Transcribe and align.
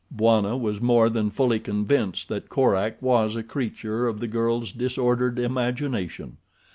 Bwana 0.11 0.57
was 0.59 0.81
more 0.81 1.09
than 1.09 1.29
fully 1.29 1.59
convinced 1.59 2.27
that 2.29 2.49
Korak 2.49 2.99
was 3.03 3.35
a 3.35 3.43
creature 3.43 4.07
of 4.07 4.19
the 4.19 4.27
girl's 4.27 4.71
disordered 4.71 5.37
imagination. 5.37 6.37